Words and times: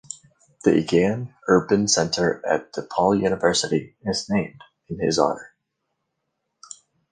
The 0.63 0.77
Egan 0.79 1.35
Urban 1.47 1.87
Center 1.87 2.43
at 2.43 2.73
DePaul 2.73 3.21
University 3.21 3.95
is 4.01 4.27
named 4.31 4.63
in 4.87 4.97
his 4.99 5.19
honor. 5.19 5.53